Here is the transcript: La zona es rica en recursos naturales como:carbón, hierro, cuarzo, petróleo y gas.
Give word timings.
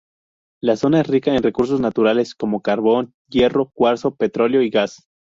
La 0.63 0.77
zona 0.77 1.01
es 1.01 1.07
rica 1.07 1.35
en 1.35 1.43
recursos 1.43 1.79
naturales 1.79 2.33
como:carbón, 2.33 3.13
hierro, 3.29 3.69
cuarzo, 3.71 4.15
petróleo 4.15 4.63
y 4.63 4.71
gas. 4.71 5.07